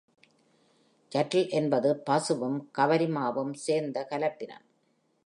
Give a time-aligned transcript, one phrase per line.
[1.11, 4.65] Yattle என்பது பசுவும் கவரிமாவும் சேர்ந்த கலப்பினம்.